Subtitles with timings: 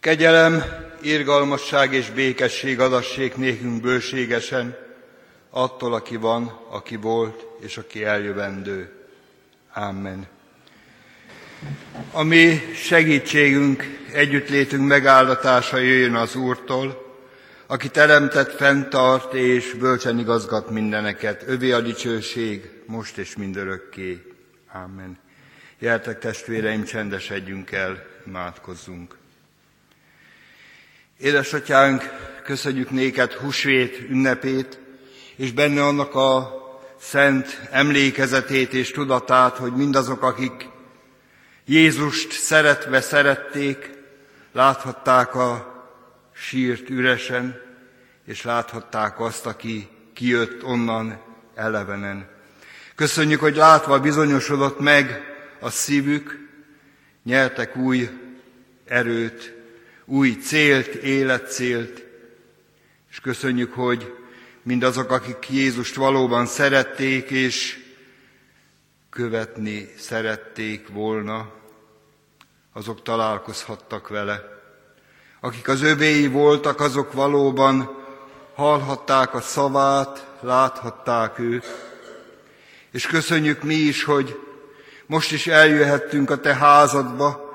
[0.00, 0.64] Kegyelem,
[1.02, 4.76] irgalmasság és békesség adassék nékünk bőségesen,
[5.50, 8.92] attól, aki van, aki volt, és aki eljövendő.
[9.72, 10.26] Amen.
[12.12, 17.16] A mi segítségünk, együttlétünk megáldatása jöjjön az Úrtól,
[17.66, 21.42] aki teremtett, fenntart és bölcsen igazgat mindeneket.
[21.46, 24.22] Övé a dicsőség, most és mindörökké.
[24.72, 25.18] Amen.
[25.78, 29.19] Jeltek testvéreim, csendesedjünk el, imádkozzunk.
[31.20, 32.02] Édesatyánk,
[32.44, 34.78] köszönjük néked húsvét ünnepét,
[35.36, 36.50] és benne annak a
[37.00, 40.68] szent emlékezetét és tudatát, hogy mindazok, akik
[41.64, 43.90] Jézust szeretve szerették,
[44.52, 45.74] láthatták a
[46.32, 47.60] sírt üresen,
[48.26, 51.20] és láthatták azt, aki kijött onnan
[51.54, 52.28] elevenen.
[52.94, 55.22] Köszönjük, hogy látva bizonyosodott meg
[55.60, 56.48] a szívük,
[57.24, 58.08] nyertek új
[58.84, 59.59] erőt,
[60.10, 62.04] új célt, életcélt,
[63.10, 64.14] és köszönjük, hogy
[64.62, 67.78] mindazok, akik Jézust valóban szerették és
[69.10, 71.52] követni szerették volna,
[72.72, 74.42] azok találkozhattak vele.
[75.40, 77.90] Akik az övéi voltak, azok valóban
[78.54, 81.66] hallhatták a szavát, láthatták őt.
[82.90, 84.38] És köszönjük mi is, hogy
[85.06, 87.49] most is eljöhettünk a te házadba,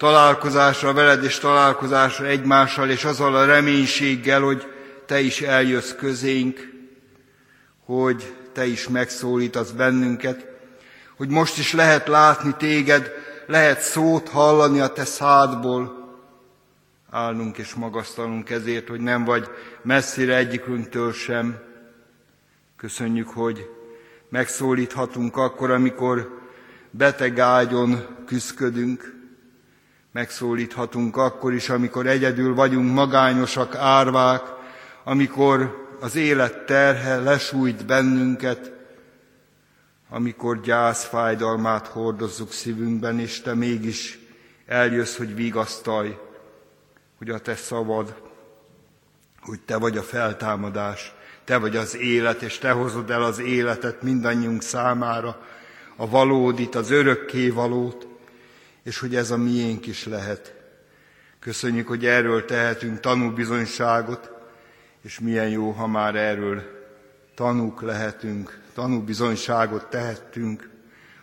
[0.00, 4.66] találkozásra veled és találkozásra egymással, és azzal a reménységgel, hogy
[5.06, 6.72] te is eljössz közénk,
[7.84, 10.46] hogy te is megszólítasz bennünket,
[11.16, 13.12] hogy most is lehet látni téged,
[13.46, 16.08] lehet szót hallani a te szádból,
[17.10, 19.48] állnunk és magasztalunk ezért, hogy nem vagy
[19.82, 21.58] messzire egyikünktől sem.
[22.76, 23.70] Köszönjük, hogy
[24.28, 26.40] megszólíthatunk akkor, amikor
[26.90, 29.19] beteg ágyon küszködünk,
[30.12, 34.42] megszólíthatunk akkor is, amikor egyedül vagyunk magányosak, árvák,
[35.04, 38.72] amikor az élet terhe lesújt bennünket,
[40.08, 44.18] amikor gyász fájdalmát hordozzuk szívünkben, és te mégis
[44.66, 46.16] eljössz, hogy vigasztalj,
[47.18, 48.14] hogy a te szavad,
[49.40, 51.14] hogy te vagy a feltámadás,
[51.44, 55.40] te vagy az élet, és te hozod el az életet mindannyiunk számára,
[55.96, 58.09] a valódit, az örökké valót,
[58.82, 60.54] és hogy ez a miénk is lehet.
[61.38, 64.30] Köszönjük, hogy erről tehetünk tanúbizonyságot,
[65.02, 66.62] és milyen jó, ha már erről
[67.34, 70.70] tanúk lehetünk, tanúbizonyságot tehettünk,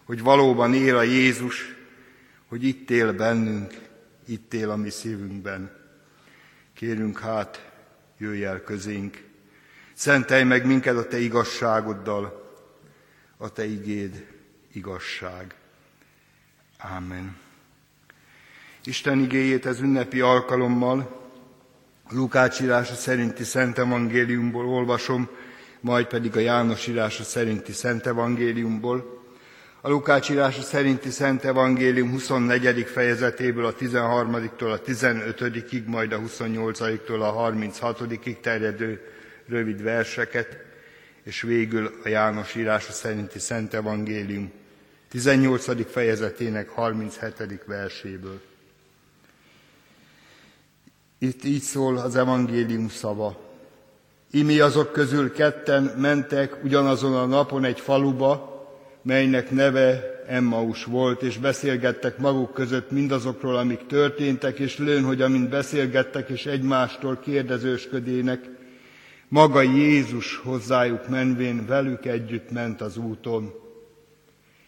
[0.03, 1.75] hogy valóban él a Jézus,
[2.47, 3.73] hogy itt él bennünk,
[4.25, 5.71] itt él a mi szívünkben.
[6.73, 7.71] Kérünk hát,
[8.17, 9.23] jöjj el közénk,
[9.93, 12.51] szentelj meg minket a Te igazságoddal,
[13.37, 14.27] a Te igéd
[14.71, 15.55] igazság.
[16.77, 17.45] Ámen.
[18.87, 20.99] Isten igéjét ez ünnepi alkalommal
[22.03, 25.29] a Lukács írása szerinti Szent Evangéliumból olvasom,
[25.79, 29.23] majd pedig a János írása szerinti Szent Evangéliumból.
[29.81, 32.83] A Lukács írása szerinti Szent Evangélium 24.
[32.83, 39.01] fejezetéből a 13-tól a 15-ig, majd a 28-tól a 36-ig terjedő
[39.47, 40.57] rövid verseket,
[41.23, 44.51] és végül a János írása szerinti Szent Evangélium
[45.09, 45.91] 18.
[45.91, 47.63] fejezetének 37.
[47.65, 48.41] verséből.
[51.19, 53.37] Itt így szól az evangélium szava.
[54.31, 58.55] Imi azok közül ketten mentek ugyanazon a napon egy faluba,
[59.01, 65.49] melynek neve Emmaus volt, és beszélgettek maguk között mindazokról, amik történtek, és lőn, hogy amint
[65.49, 68.49] beszélgettek és egymástól kérdezősködének,
[69.27, 73.53] maga Jézus hozzájuk menvén velük együtt ment az úton.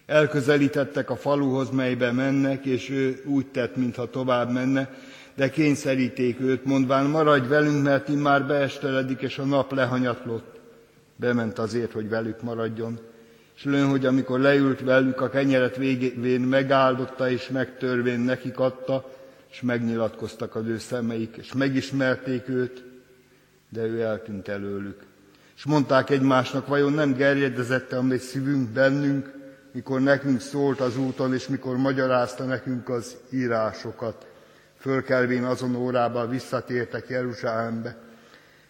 [0.05, 4.89] Elközelítettek a faluhoz, melybe mennek, és ő úgy tett, mintha tovább menne,
[5.39, 10.59] de kényszeríték őt, mondván, maradj velünk, mert már beesteledik, és a nap lehanyatlott.
[11.15, 12.99] Bement azért, hogy velük maradjon.
[13.55, 19.09] És lőn, hogy amikor leült velük, a kenyeret végén megáldotta, és megtörvén nekik adta,
[19.51, 22.83] és megnyilatkoztak az ő szemeik, és megismerték őt,
[23.69, 24.99] de ő eltűnt előlük.
[25.55, 29.33] És mondták egymásnak, vajon nem gerjedezette a mi szívünk bennünk,
[29.71, 34.28] mikor nekünk szólt az úton, és mikor magyarázta nekünk az írásokat
[34.79, 37.97] fölkelvén azon órában visszatértek Jeruzsálembe.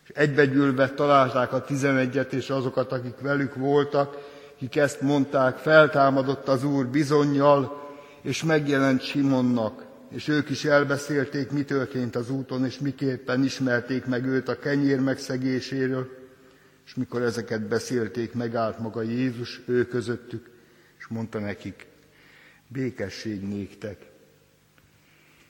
[0.04, 4.18] És egybegyűlve találták a tizenegyet és azokat, akik velük voltak,
[4.56, 7.88] akik ezt mondták, feltámadott az Úr bizonyjal,
[8.22, 14.26] és megjelent Simonnak, és ők is elbeszélték, mi történt az úton, és miképpen ismerték meg
[14.26, 16.10] őt a kenyér megszegéséről,
[16.86, 20.50] és mikor ezeket beszélték, megállt maga Jézus ő közöttük,
[20.98, 21.88] és mondta nekik,
[22.68, 23.98] békesség néktek.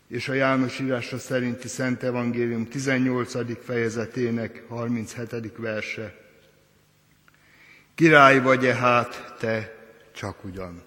[0.10, 3.66] És a János írásra szerinti Szent Evangélium 18.
[3.66, 5.58] fejezetének 37.
[5.58, 6.16] verse.
[7.96, 9.76] Király vagy-e hát te
[10.16, 10.82] csak ugyan?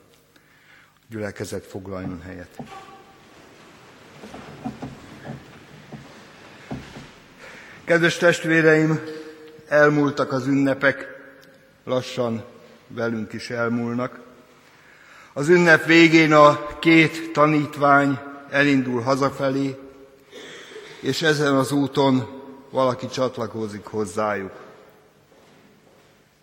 [1.08, 2.58] Gyülekezet foglaljon helyet.
[7.84, 9.00] Kedves testvéreim,
[9.68, 11.06] elmúltak az ünnepek,
[11.84, 12.44] lassan
[12.86, 14.20] velünk is elmúlnak.
[15.32, 19.76] Az ünnep végén a két tanítvány elindul hazafelé,
[21.00, 22.28] és ezen az úton
[22.70, 24.52] valaki csatlakozik hozzájuk.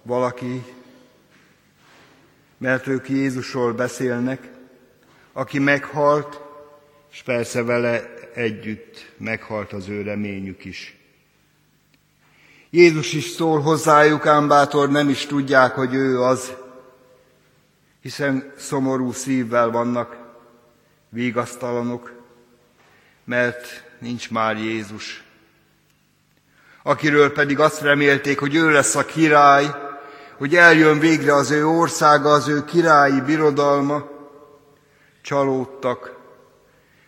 [0.03, 0.63] Valaki,
[2.57, 4.51] mert ők Jézusról beszélnek,
[5.33, 6.41] aki meghalt,
[7.11, 10.97] és persze vele együtt meghalt az ő reményük is.
[12.69, 16.53] Jézus is szól hozzájuk, ám bátor nem is tudják, hogy ő az,
[18.01, 20.28] hiszen szomorú szívvel vannak,
[21.09, 22.13] vigasztalanok,
[23.23, 25.23] mert nincs már Jézus.
[26.83, 29.65] Akiről pedig azt remélték, hogy ő lesz a király,
[30.37, 34.09] hogy eljön végre az ő országa, az ő királyi birodalma,
[35.21, 36.17] csalódtak.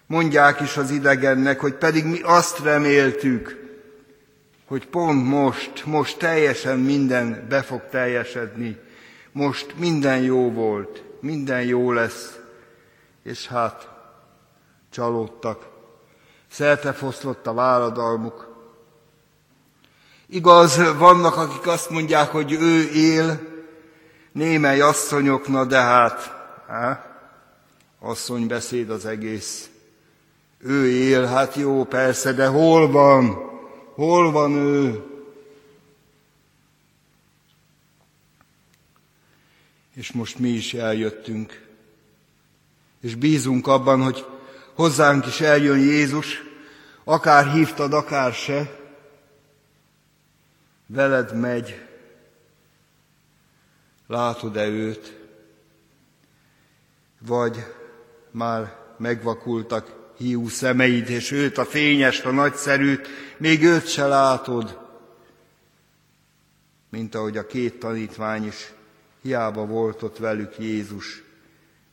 [0.05, 3.59] Mondják is az idegennek, hogy pedig mi azt reméltük,
[4.65, 8.77] hogy pont most, most teljesen minden be fog teljesedni,
[9.31, 12.39] most minden jó volt, minden jó lesz,
[13.23, 13.90] és hát
[14.91, 15.69] csalódtak,
[16.51, 18.49] szertefoszlott a váradalmuk.
[20.25, 23.39] Igaz, vannak, akik azt mondják, hogy ő él,
[24.31, 26.35] némely asszonyokna, de hát,
[26.67, 27.05] á,
[28.47, 29.69] beszéd az egész.
[30.57, 33.49] Ő él, hát jó, persze, de hol van?
[33.93, 35.03] Hol van ő?
[39.93, 41.67] És most mi is eljöttünk.
[43.01, 44.25] És bízunk abban, hogy
[44.73, 46.43] hozzánk is eljön Jézus,
[47.03, 48.79] akár hívtad, akár se,
[50.87, 51.85] veled megy,
[54.07, 55.17] látod-e őt,
[57.19, 57.65] vagy
[58.31, 63.07] már megvakultak hiú szemeid, és őt a fényest, a nagyszerűt,
[63.37, 64.79] még őt se látod,
[66.89, 68.73] mint ahogy a két tanítvány is,
[69.21, 71.23] hiába volt ott velük Jézus,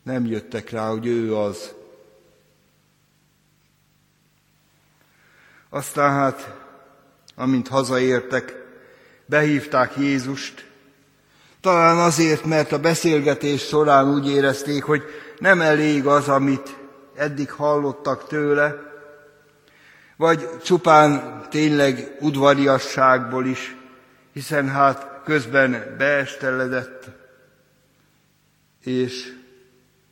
[0.02, 1.74] nem jöttek rá, hogy ő az.
[5.70, 6.56] Aztán hát,
[7.36, 8.54] amint hazaértek,
[9.26, 10.66] behívták Jézust,
[11.60, 15.02] talán azért, mert a beszélgetés során úgy érezték, hogy
[15.38, 16.76] nem elég az, amit
[17.16, 18.74] eddig hallottak tőle,
[20.16, 23.76] vagy csupán tényleg udvariasságból is,
[24.32, 27.04] hiszen hát közben beesteledett,
[28.82, 29.34] és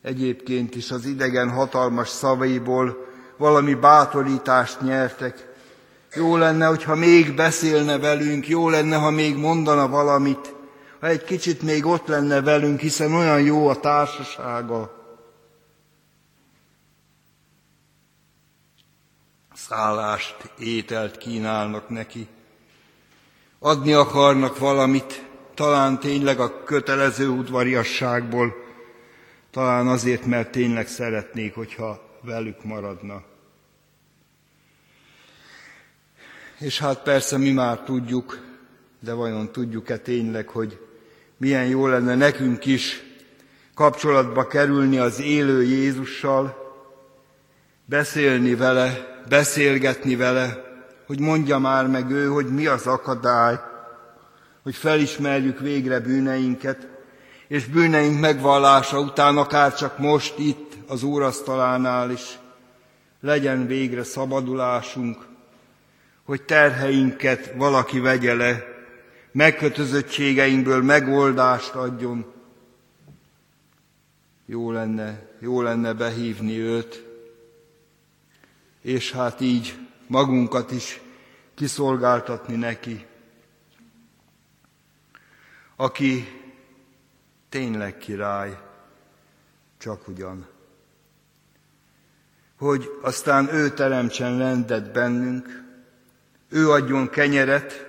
[0.02, 3.06] egyébként is az idegen hatalmas szavaiból
[3.36, 5.45] valami bátorítást nyertek.
[6.16, 10.54] Jó lenne, hogyha még beszélne velünk, jó lenne, ha még mondana valamit,
[11.00, 14.96] ha egy kicsit még ott lenne velünk, hiszen olyan jó a társasága.
[19.68, 22.26] szállást, ételt kínálnak neki.
[23.58, 25.24] Adni akarnak valamit,
[25.54, 28.54] talán tényleg a kötelező udvariasságból,
[29.50, 33.22] talán azért, mert tényleg szeretnék, hogyha velük maradna.
[36.58, 38.38] És hát persze mi már tudjuk,
[39.00, 40.78] de vajon tudjuk-e tényleg, hogy
[41.36, 43.02] milyen jó lenne nekünk is
[43.74, 46.56] kapcsolatba kerülni az élő Jézussal,
[47.84, 50.64] beszélni vele, beszélgetni vele,
[51.06, 53.58] hogy mondja már meg ő, hogy mi az akadály,
[54.62, 56.88] hogy felismerjük végre bűneinket,
[57.48, 62.38] és bűneink megvallása után, akár csak most itt az úrasztalánál is,
[63.20, 65.26] legyen végre szabadulásunk,
[66.26, 68.64] hogy terheinket valaki vegye le,
[69.32, 72.32] megkötözöttségeinkből megoldást adjon.
[74.46, 77.04] Jó lenne, jó lenne behívni őt,
[78.80, 81.00] és hát így magunkat is
[81.54, 83.06] kiszolgáltatni neki,
[85.76, 86.40] aki
[87.48, 88.58] tényleg király,
[89.78, 90.46] csak ugyan.
[92.58, 95.65] Hogy aztán ő teremtsen rendet bennünk,
[96.50, 97.86] ő adjon kenyeret,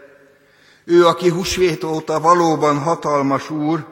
[0.86, 3.86] ő, aki husvét óta valóban hatalmas úr,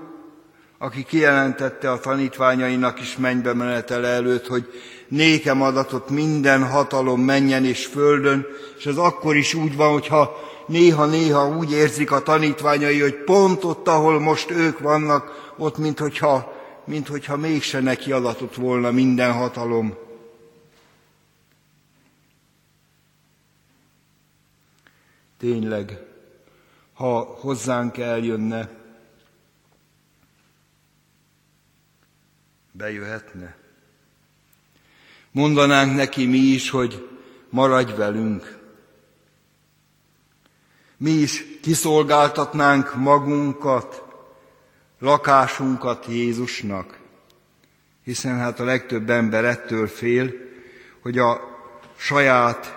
[0.77, 4.67] aki kijelentette a tanítványainak is mennybe menetele előtt, hogy
[5.07, 8.45] nékem adatot minden hatalom menjen és földön,
[8.77, 13.88] és ez akkor is úgy van, hogyha néha-néha úgy érzik a tanítványai, hogy pont ott,
[13.88, 16.53] ahol most ők vannak, ott, mint hogyha,
[16.86, 20.04] mint hogyha mégse neki adatott volna minden hatalom.
[25.45, 25.99] Tényleg,
[26.93, 28.69] ha hozzánk eljönne,
[32.71, 33.55] bejöhetne.
[35.31, 37.09] Mondanánk neki mi is, hogy
[37.49, 38.57] maradj velünk.
[40.97, 44.03] Mi is kiszolgáltatnánk magunkat,
[44.99, 46.99] lakásunkat Jézusnak,
[48.03, 50.33] hiszen hát a legtöbb ember ettől fél,
[51.01, 51.41] hogy a
[51.95, 52.75] saját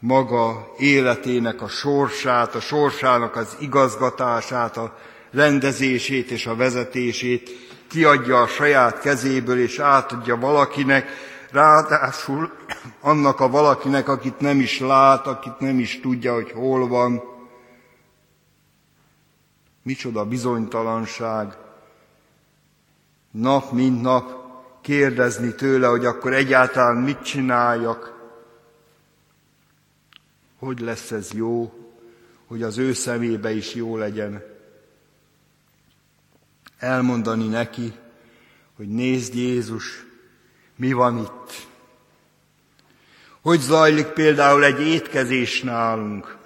[0.00, 4.98] maga életének a sorsát, a sorsának az igazgatását, a
[5.30, 7.50] rendezését és a vezetését
[7.88, 11.08] kiadja a saját kezéből és átadja valakinek,
[11.50, 12.52] ráadásul
[13.00, 17.22] annak a valakinek, akit nem is lát, akit nem is tudja, hogy hol van.
[19.82, 21.56] Micsoda bizonytalanság.
[23.30, 24.32] Nap mint nap
[24.82, 28.19] kérdezni tőle, hogy akkor egyáltalán mit csináljak,
[30.60, 31.72] hogy lesz ez jó,
[32.46, 34.42] hogy az ő szemébe is jó legyen.
[36.78, 37.92] Elmondani neki,
[38.76, 40.04] hogy nézd Jézus,
[40.76, 41.66] mi van itt.
[43.40, 46.36] Hogy zajlik például egy étkezés nálunk?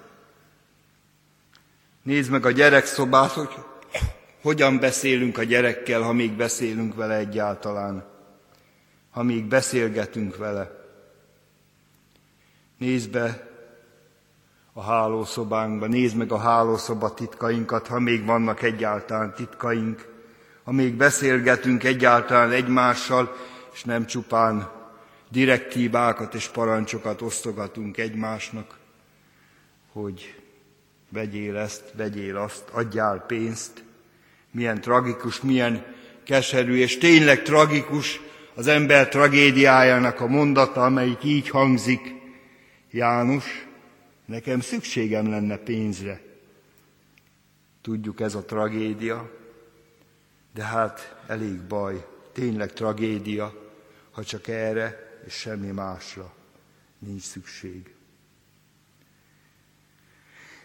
[2.01, 3.53] Nézd meg a gyerekszobát, hogy
[4.41, 8.05] hogyan beszélünk a gyerekkel, ha még beszélünk vele egyáltalán,
[9.09, 10.85] ha még beszélgetünk vele.
[12.77, 13.53] Nézd be
[14.77, 20.07] a hálószobánkba, nézd meg a hálószoba titkainkat, ha még vannak egyáltalán titkaink,
[20.63, 23.35] ha még beszélgetünk egyáltalán egymással,
[23.73, 24.71] és nem csupán
[25.29, 28.77] direktívákat és parancsokat osztogatunk egymásnak,
[29.91, 30.41] hogy
[31.09, 33.83] vegyél ezt, vegyél azt, adjál pénzt.
[34.51, 35.85] Milyen tragikus, milyen
[36.23, 38.19] keserű, és tényleg tragikus
[38.55, 42.13] az ember tragédiájának a mondata, amelyik így hangzik.
[42.91, 43.65] János,
[44.25, 46.21] nekem szükségem lenne pénzre.
[47.81, 49.31] Tudjuk, ez a tragédia,
[50.53, 53.53] de hát elég baj, tényleg tragédia,
[54.11, 56.33] ha csak erre és semmi másra
[56.99, 57.93] nincs szükség.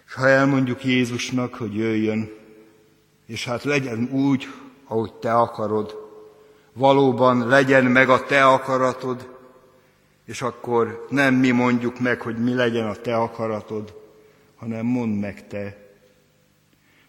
[0.07, 2.31] És ha elmondjuk Jézusnak, hogy jöjjön,
[3.27, 4.49] és hát legyen úgy,
[4.85, 5.97] ahogy te akarod,
[6.73, 9.40] valóban legyen meg a te akaratod,
[10.31, 13.95] és akkor nem mi mondjuk meg, hogy mi legyen a te akaratod,
[14.57, 15.77] hanem mondd meg te.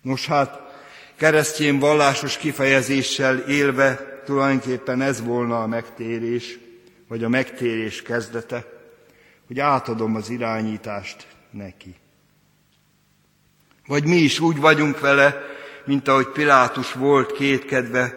[0.02, 0.60] Nos hát,
[1.16, 6.60] keresztény vallásos kifejezéssel élve tulajdonképpen ez volna a megtérés,
[7.08, 8.66] vagy a megtérés kezdete,
[9.48, 11.96] hogy átadom az irányítást neki.
[13.88, 15.42] Vagy mi is úgy vagyunk vele,
[15.86, 18.14] mint ahogy Pilátus volt kétkedve,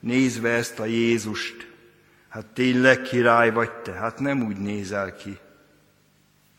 [0.00, 1.67] nézve ezt a Jézust.
[2.38, 3.92] Hát tényleg király vagy te?
[3.92, 5.38] Hát nem úgy nézel ki.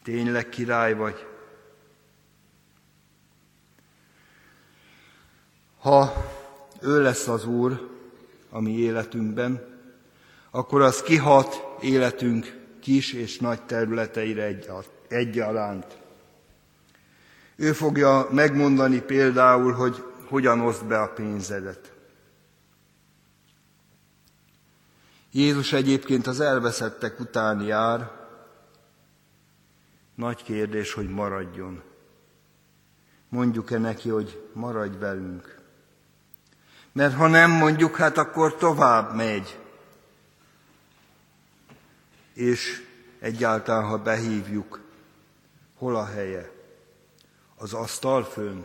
[0.03, 1.27] Tényleg király vagy?
[5.79, 6.13] Ha
[6.81, 7.89] ő lesz az Úr
[8.49, 9.79] a mi életünkben,
[10.51, 14.59] akkor az kihat életünk kis és nagy területeire
[15.07, 15.97] egyaránt.
[17.55, 21.93] Ő fogja megmondani például, hogy hogyan oszd be a pénzedet.
[25.31, 28.11] Jézus egyébként az elveszettek után jár.
[30.15, 31.83] Nagy kérdés, hogy maradjon.
[33.29, 35.57] Mondjuk-e neki, hogy maradj velünk.
[36.91, 39.59] Mert ha nem mondjuk, hát akkor tovább megy.
[42.33, 42.85] És
[43.19, 44.79] egyáltalán, ha behívjuk,
[45.77, 46.51] hol a helye?
[47.55, 48.61] Az asztal fönn?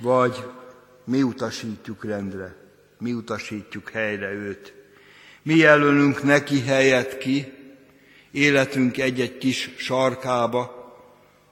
[0.00, 0.50] Vagy
[1.04, 2.56] mi utasítjuk rendre,
[2.98, 4.75] mi utasítjuk helyre őt.
[5.46, 7.52] Mi jelölünk neki helyet ki,
[8.30, 10.94] életünk egy-egy kis sarkába,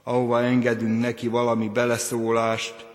[0.03, 2.85] ahova engedünk neki valami beleszólást,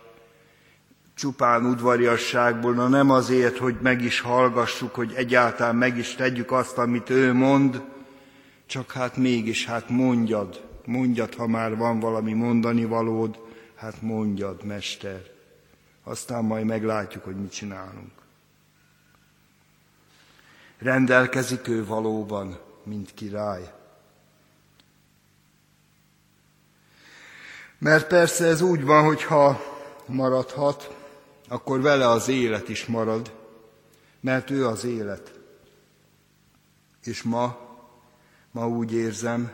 [1.14, 6.78] csupán udvariasságból, na nem azért, hogy meg is hallgassuk, hogy egyáltalán meg is tegyük azt,
[6.78, 7.82] amit ő mond,
[8.66, 13.38] csak hát mégis, hát mondjad, mondjad, ha már van valami mondani valód,
[13.74, 15.22] hát mondjad, mester.
[16.04, 18.19] Aztán majd meglátjuk, hogy mit csinálunk.
[20.80, 23.72] Rendelkezik ő valóban, mint király.
[27.78, 29.60] Mert persze ez úgy van, hogy ha
[30.06, 30.96] maradhat,
[31.48, 33.34] akkor vele az élet is marad,
[34.20, 35.40] mert ő az élet.
[37.04, 37.58] És ma,
[38.50, 39.52] ma úgy érzem,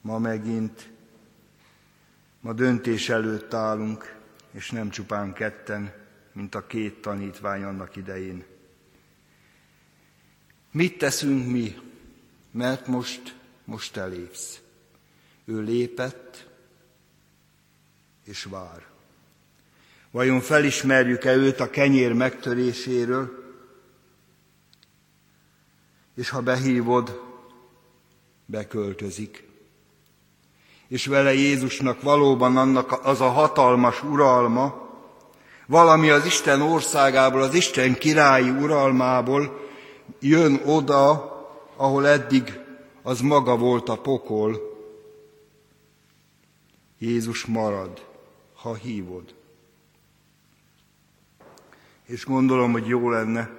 [0.00, 0.90] ma megint,
[2.40, 4.16] ma döntés előtt állunk,
[4.50, 5.92] és nem csupán ketten,
[6.32, 8.53] mint a két tanítvány annak idején.
[10.74, 11.76] Mit teszünk mi?
[12.50, 14.60] Mert most, most elépsz.
[15.44, 16.46] Ő lépett,
[18.24, 18.86] és vár.
[20.10, 23.44] Vajon felismerjük-e őt a kenyér megtöréséről?
[26.14, 27.20] És ha behívod,
[28.46, 29.48] beköltözik.
[30.88, 34.90] És vele Jézusnak valóban annak az a hatalmas uralma,
[35.66, 39.62] valami az Isten országából, az Isten királyi uralmából
[40.20, 41.32] jön oda,
[41.76, 42.60] ahol eddig
[43.02, 44.72] az maga volt a pokol.
[46.98, 48.06] Jézus marad,
[48.54, 49.34] ha hívod.
[52.06, 53.50] És gondolom, hogy jó lenne,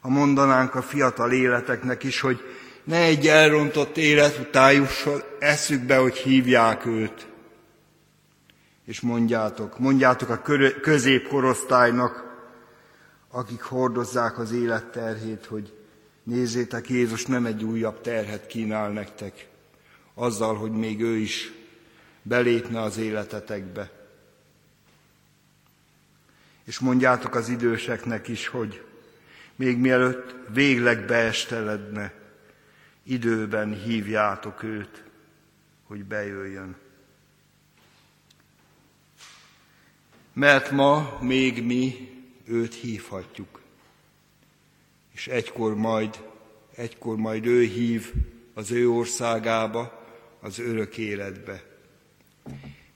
[0.00, 2.40] ha mondanánk a fiatal életeknek is, hogy
[2.84, 7.28] ne egy elrontott élet után jusson eszükbe, hogy hívják őt.
[8.84, 10.42] És mondjátok, mondjátok a
[10.80, 12.29] középkorosztálynak,
[13.30, 15.72] akik hordozzák az élet terhét, hogy
[16.22, 19.48] nézzétek, Jézus nem egy újabb terhet kínál nektek,
[20.14, 21.52] azzal, hogy még ő is
[22.22, 23.90] belépne az életetekbe.
[26.64, 28.84] És mondjátok az időseknek is, hogy
[29.56, 32.12] még mielőtt végleg beesteledne,
[33.02, 35.02] időben hívjátok őt,
[35.86, 36.76] hogy bejöjjön.
[40.32, 42.10] Mert ma még mi
[42.50, 43.60] őt hívhatjuk.
[45.12, 46.24] És egykor majd,
[46.74, 48.12] egykor majd ő hív
[48.54, 50.06] az ő országába,
[50.40, 51.62] az örök életbe.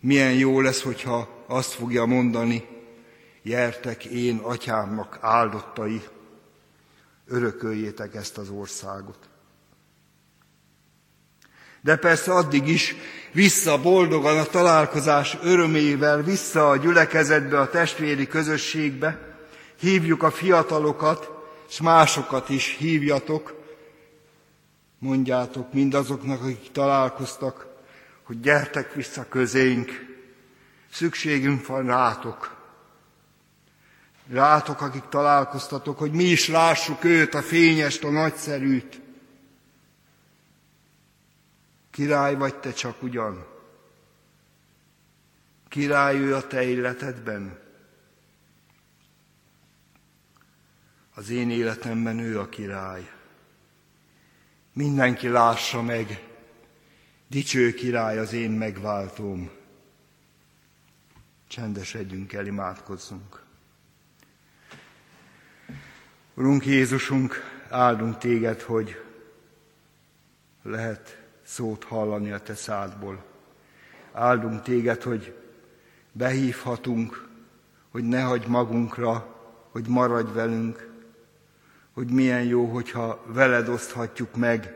[0.01, 2.65] Milyen jó lesz, hogyha azt fogja mondani,
[3.43, 6.03] jertek én atyámnak áldottai,
[7.27, 9.19] örököljétek ezt az országot.
[11.81, 12.95] De persze addig is
[13.33, 19.34] vissza boldogan a találkozás örömével, vissza a gyülekezetbe, a testvéri közösségbe,
[19.85, 21.31] hívjuk a fiatalokat,
[21.69, 23.55] és másokat is hívjatok,
[24.99, 27.67] mondjátok mindazoknak, akik találkoztak,
[28.23, 29.91] hogy gyertek vissza közénk,
[30.91, 32.57] szükségünk van rátok.
[34.29, 39.01] Rátok, akik találkoztatok, hogy mi is lássuk őt, a fényest, a nagyszerűt.
[41.91, 43.47] Király vagy te csak ugyan?
[45.69, 47.64] Király ő a te életedben?
[51.15, 53.11] Az én életemben ő a király.
[54.73, 56.29] Mindenki lássa meg,
[57.27, 59.51] dicső király az én megváltóm.
[61.49, 63.43] Csendesedjünk el, imádkozzunk.
[66.35, 67.35] Urunk Jézusunk,
[67.69, 69.03] áldunk téged, hogy
[70.63, 73.25] lehet szót hallani a te szádból.
[74.13, 75.37] Áldunk téged, hogy
[76.13, 77.29] behívhatunk,
[77.91, 79.37] hogy ne hagy magunkra,
[79.71, 80.94] hogy maradj velünk,
[81.95, 84.75] hogy milyen jó, hogyha veled oszthatjuk meg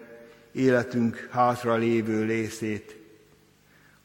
[0.53, 2.97] életünk hátra lévő részét.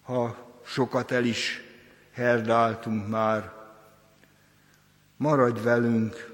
[0.01, 1.61] Ha sokat el is
[2.11, 3.51] herdáltunk már,
[5.17, 6.31] maradj velünk,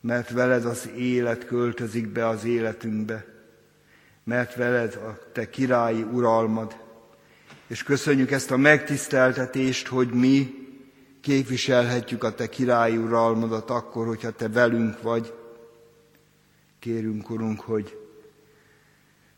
[0.00, 3.24] mert veled az élet költözik be az életünkbe,
[4.24, 6.76] mert veled a te királyi uralmad,
[7.66, 10.54] és köszönjük ezt a megtiszteltetést, hogy mi
[11.20, 15.34] képviselhetjük a te királyi uralmadat akkor, hogyha te velünk vagy.
[16.80, 17.98] Kérünk, Urunk, hogy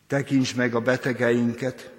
[0.06, 1.92] tekints meg a betegeinket,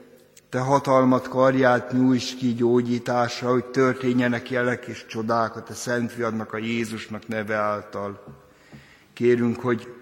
[0.49, 6.53] te hatalmat karját nyújts ki gyógyításra, hogy történjenek jelek és csodák a te szent fiadnak,
[6.53, 8.23] a Jézusnak neve által.
[9.13, 9.93] Kérünk, hogy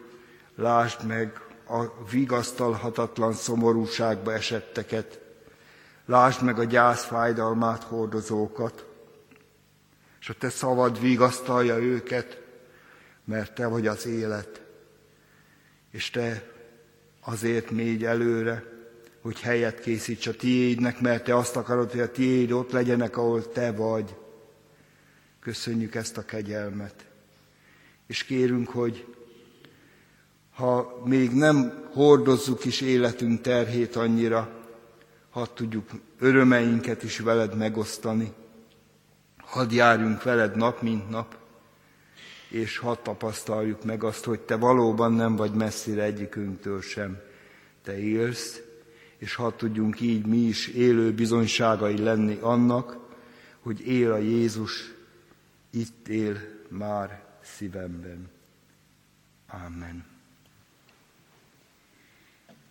[0.56, 5.20] lásd meg a vigasztalhatatlan szomorúságba esetteket,
[6.06, 8.86] lásd meg a gyász fájdalmát hordozókat,
[10.20, 12.42] és a te szavad vigasztalja őket,
[13.26, 14.62] mert te vagy az élet,
[15.92, 16.52] és te
[17.20, 18.64] azért mégy előre,
[19.22, 23.52] hogy helyet készíts a tiédnek, mert te azt akarod, hogy a tiéd ott legyenek, ahol
[23.52, 24.16] te vagy.
[25.40, 27.06] Köszönjük ezt a kegyelmet,
[28.08, 29.06] és kérünk, hogy
[30.54, 34.60] ha még nem hordozzuk is életünk terhét annyira,
[35.30, 38.34] hadd tudjuk örömeinket is veled megosztani,
[39.38, 41.41] hadd járjunk veled nap, mint nap,
[42.52, 47.22] és hadd tapasztaljuk meg azt, hogy te valóban nem vagy messzire egyikünktől sem.
[47.84, 48.62] Te élsz,
[49.18, 52.98] és hadd tudjunk így mi is élő bizonyságai lenni annak,
[53.60, 54.94] hogy él a Jézus,
[55.70, 56.38] itt él
[56.68, 58.30] már szívemben.
[59.66, 60.06] Amen.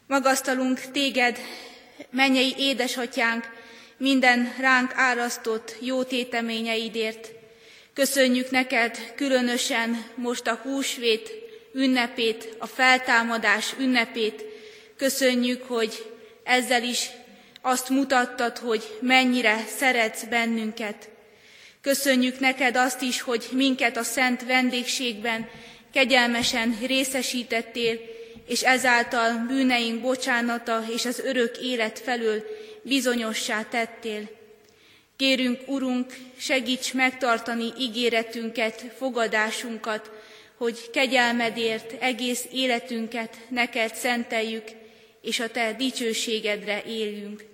[0.07, 1.39] Magasztalunk téged,
[2.11, 3.45] mennyei édesatyánk,
[3.97, 7.40] minden ránk árasztott jó téteményeidért.
[7.95, 11.31] Köszönjük neked különösen most a húsvét
[11.73, 14.45] ünnepét, a feltámadás ünnepét.
[14.97, 16.13] Köszönjük, hogy
[16.45, 17.11] ezzel is
[17.63, 21.09] azt mutattad, hogy mennyire szeretsz bennünket.
[21.81, 25.49] Köszönjük neked azt is, hogy minket a szent vendégségben
[25.93, 28.01] kegyelmesen részesítettél,
[28.47, 32.45] és ezáltal bűneink bocsánata és az örök élet felől
[32.83, 34.40] bizonyossá tettél.
[35.21, 40.11] Kérünk, Urunk, segíts megtartani ígéretünket, fogadásunkat,
[40.57, 44.65] hogy kegyelmedért egész életünket neked szenteljük,
[45.23, 47.45] és a Te dicsőségedre éljünk.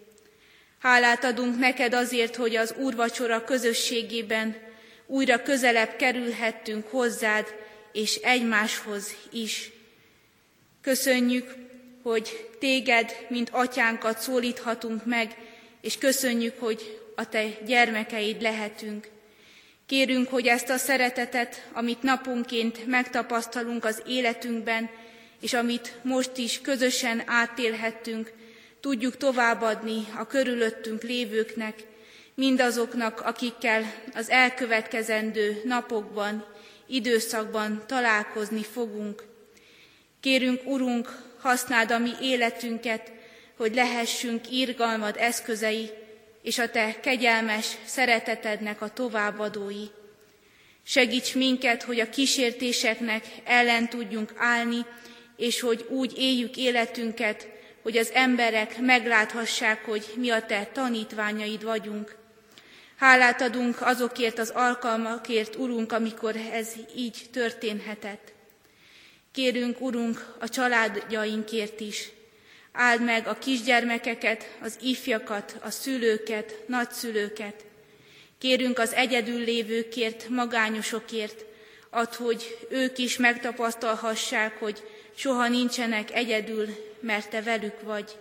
[0.78, 4.56] Hálát adunk neked azért, hogy az úrvacsora közösségében
[5.06, 7.54] újra közelebb kerülhettünk hozzád,
[7.92, 9.70] és egymáshoz is.
[10.82, 11.54] Köszönjük,
[12.02, 15.36] hogy téged, mint atyánkat szólíthatunk meg,
[15.80, 19.08] és köszönjük, hogy a te gyermekeid lehetünk.
[19.86, 24.90] Kérünk, hogy ezt a szeretetet, amit napunként megtapasztalunk az életünkben,
[25.40, 28.32] és amit most is közösen átélhettünk,
[28.80, 31.74] tudjuk továbbadni a körülöttünk lévőknek,
[32.34, 36.46] mindazoknak, akikkel az elkövetkezendő napokban,
[36.86, 39.24] időszakban találkozni fogunk.
[40.20, 43.12] Kérünk, Urunk, használd a mi életünket,
[43.56, 45.90] hogy lehessünk írgalmad eszközei,
[46.46, 49.84] és a Te kegyelmes szeretetednek a továbbadói.
[50.82, 54.86] Segíts minket, hogy a kísértéseknek ellen tudjunk állni,
[55.36, 57.48] és hogy úgy éljük életünket,
[57.82, 62.16] hogy az emberek megláthassák, hogy mi a Te tanítványaid vagyunk.
[62.96, 68.32] Hálát adunk azokért az alkalmakért, Urunk, amikor ez így történhetett.
[69.32, 72.10] Kérünk, Urunk, a családjainkért is.
[72.78, 77.64] Áld meg a kisgyermekeket, az ifjakat, a szülőket, nagyszülőket.
[78.38, 81.44] Kérünk az egyedül lévőkért, magányosokért,
[81.90, 84.82] ad, hogy ők is megtapasztalhassák, hogy
[85.14, 86.66] soha nincsenek egyedül,
[87.00, 88.18] mert Te velük vagy.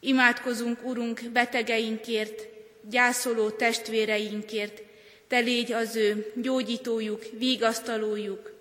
[0.00, 2.46] Imádkozunk, Urunk, betegeinkért,
[2.90, 4.82] gyászoló testvéreinkért,
[5.28, 8.51] Te légy az ő gyógyítójuk, vigasztalójuk.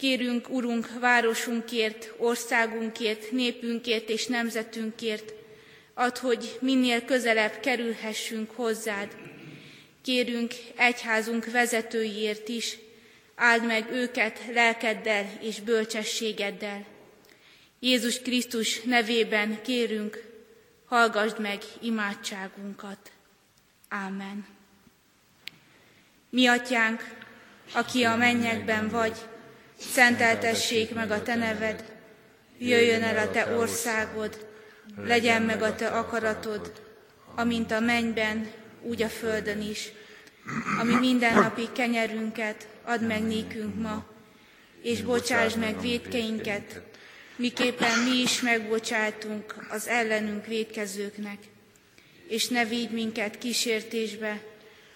[0.00, 5.32] Kérünk, Urunk, városunkért, országunkért, népünkért és nemzetünkért,
[5.94, 9.16] ad, hogy minél közelebb kerülhessünk hozzád.
[10.02, 12.78] Kérünk egyházunk vezetőiért is,
[13.34, 16.86] áld meg őket lelkeddel és bölcsességeddel.
[17.80, 20.24] Jézus Krisztus nevében kérünk,
[20.84, 23.10] hallgassd meg imádságunkat.
[23.88, 24.46] Ámen.
[26.30, 27.14] Mi atyánk,
[27.72, 29.16] aki a mennyekben vagy,
[29.80, 31.84] szenteltessék meg a te neved,
[32.58, 34.46] jöjjön el a te országod,
[34.96, 36.72] legyen meg a te akaratod,
[37.34, 38.50] amint a mennyben,
[38.82, 39.92] úgy a földön is.
[40.80, 44.06] Ami mindennapi kenyerünket add meg nékünk ma,
[44.82, 46.82] és bocsáss meg védkeinket,
[47.36, 51.38] miképpen mi is megbocsátunk az ellenünk védkezőknek.
[52.28, 54.40] És ne védj minket kísértésbe,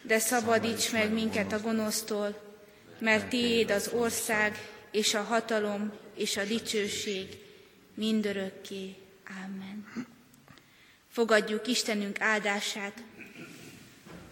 [0.03, 2.43] de szabadíts meg minket a gonosztól,
[2.99, 4.59] mert tiéd az ország,
[4.95, 7.27] és a hatalom, és a dicsőség
[7.95, 8.95] mindörökké.
[9.45, 10.07] Amen.
[11.11, 13.03] Fogadjuk Istenünk áldását.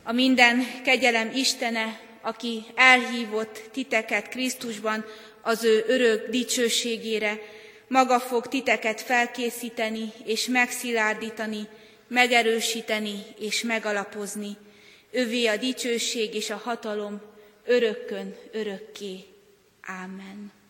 [0.03, 5.05] A minden kegyelem Istene, aki elhívott titeket Krisztusban
[5.41, 7.39] az ő örök dicsőségére,
[7.89, 11.69] maga fog titeket felkészíteni és megszilárdítani,
[12.09, 14.57] megerősíteni és megalapozni.
[15.11, 17.21] Övé a dicsőség és a hatalom
[17.65, 19.32] örökkön örökké.
[19.89, 20.62] Amen.